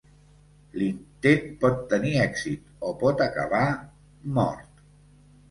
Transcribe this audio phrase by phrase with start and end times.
[0.81, 3.63] L'intent pot tenir èxit o pot acabar...
[4.41, 4.83] "Mort".